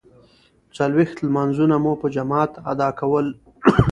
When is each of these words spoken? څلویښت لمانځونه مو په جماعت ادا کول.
څلویښت 0.75 1.17
لمانځونه 1.25 1.75
مو 1.83 1.93
په 2.01 2.07
جماعت 2.15 2.53
ادا 2.71 2.89
کول. 2.99 3.27